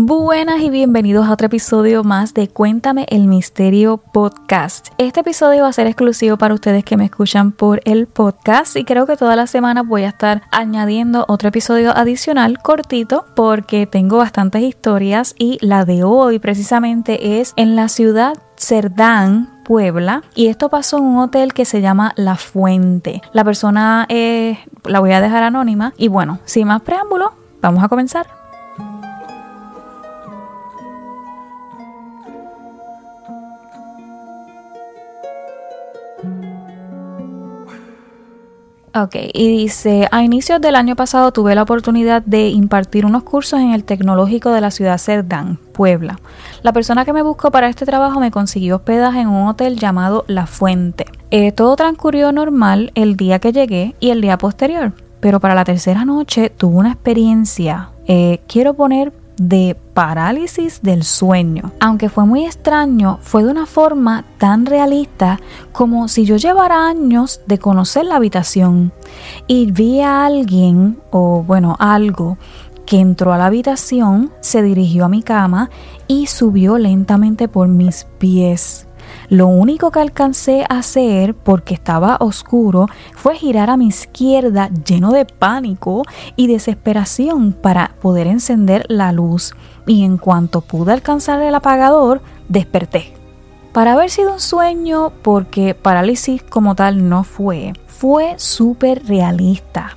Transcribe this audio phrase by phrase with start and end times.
[0.00, 4.90] Buenas y bienvenidos a otro episodio más de Cuéntame el Misterio Podcast.
[4.96, 8.84] Este episodio va a ser exclusivo para ustedes que me escuchan por el podcast y
[8.84, 14.18] creo que toda la semana voy a estar añadiendo otro episodio adicional cortito porque tengo
[14.18, 20.68] bastantes historias y la de hoy precisamente es en la ciudad Cerdán, Puebla y esto
[20.68, 23.20] pasó en un hotel que se llama La Fuente.
[23.32, 28.37] La persona la voy a dejar anónima y bueno, sin más preámbulo, vamos a comenzar.
[38.94, 43.60] Ok, y dice, a inicios del año pasado tuve la oportunidad de impartir unos cursos
[43.60, 46.18] en el tecnológico de la ciudad Cerdán, Puebla.
[46.62, 50.24] La persona que me buscó para este trabajo me consiguió hospedaje en un hotel llamado
[50.26, 51.06] La Fuente.
[51.30, 55.64] Eh, todo transcurrió normal el día que llegué y el día posterior, pero para la
[55.64, 61.72] tercera noche tuve una experiencia, eh, quiero poner de parálisis del sueño.
[61.80, 65.40] Aunque fue muy extraño, fue de una forma tan realista
[65.72, 68.92] como si yo llevara años de conocer la habitación
[69.46, 72.36] y vi a alguien o bueno, algo
[72.84, 75.68] que entró a la habitación, se dirigió a mi cama
[76.06, 78.87] y subió lentamente por mis pies.
[79.28, 85.12] Lo único que alcancé a hacer, porque estaba oscuro, fue girar a mi izquierda lleno
[85.12, 86.02] de pánico
[86.36, 89.54] y desesperación para poder encender la luz.
[89.86, 93.14] Y en cuanto pude alcanzar el apagador, desperté.
[93.72, 99.96] Para haber sido un sueño, porque parálisis como tal no fue, fue súper realista.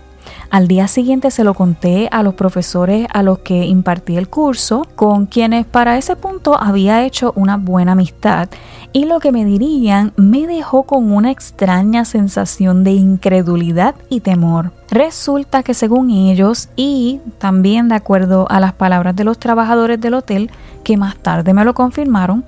[0.50, 4.86] Al día siguiente se lo conté a los profesores a los que impartí el curso,
[4.96, 8.50] con quienes para ese punto había hecho una buena amistad,
[8.94, 14.72] y lo que me dirían me dejó con una extraña sensación de incredulidad y temor.
[14.90, 20.16] Resulta que según ellos y también de acuerdo a las palabras de los trabajadores del
[20.16, 20.52] hotel,
[20.84, 22.44] que más tarde me lo confirmaron,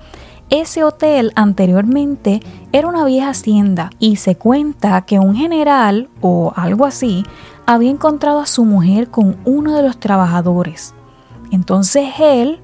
[0.50, 2.40] ese hotel anteriormente
[2.72, 7.24] era una vieja hacienda y se cuenta que un general o algo así
[7.66, 10.94] había encontrado a su mujer con uno de los trabajadores.
[11.50, 12.60] Entonces él,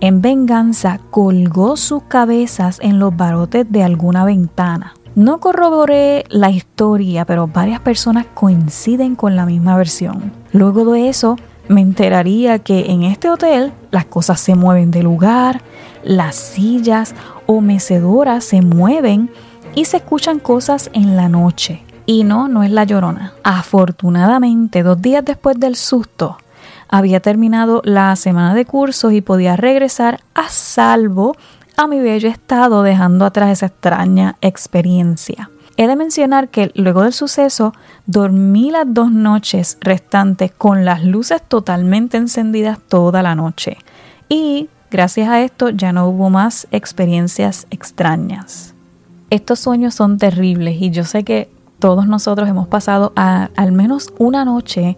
[0.00, 4.94] en venganza, colgó sus cabezas en los barotes de alguna ventana.
[5.14, 10.32] No corroboré la historia, pero varias personas coinciden con la misma versión.
[10.52, 11.36] Luego de eso,
[11.68, 15.62] me enteraría que en este hotel las cosas se mueven de lugar,
[16.04, 17.14] las sillas
[17.46, 19.30] o mecedoras se mueven
[19.74, 21.82] y se escuchan cosas en la noche.
[22.06, 23.32] Y no, no es la llorona.
[23.42, 26.36] Afortunadamente, dos días después del susto,
[26.88, 31.34] había terminado la semana de cursos y podía regresar a salvo
[31.76, 35.50] a mi bello estado dejando atrás esa extraña experiencia.
[35.76, 37.72] He de mencionar que luego del suceso
[38.06, 43.78] dormí las dos noches restantes con las luces totalmente encendidas toda la noche
[44.28, 48.74] y gracias a esto ya no hubo más experiencias extrañas.
[49.28, 51.50] Estos sueños son terribles y yo sé que
[51.80, 54.94] todos nosotros hemos pasado al menos una noche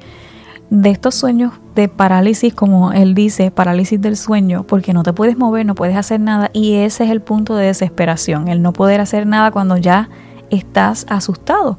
[0.68, 5.38] de estos sueños de parálisis, como él dice, parálisis del sueño, porque no te puedes
[5.38, 9.00] mover, no puedes hacer nada y ese es el punto de desesperación, el no poder
[9.00, 10.10] hacer nada cuando ya
[10.50, 11.78] estás asustado.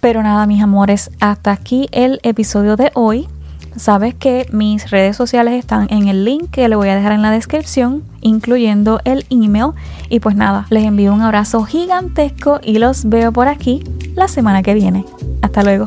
[0.00, 3.28] Pero nada, mis amores, hasta aquí el episodio de hoy.
[3.78, 7.22] Sabes que mis redes sociales están en el link que le voy a dejar en
[7.22, 9.72] la descripción, incluyendo el email.
[10.08, 13.84] Y pues nada, les envío un abrazo gigantesco y los veo por aquí
[14.14, 15.04] la semana que viene.
[15.42, 15.86] Hasta luego.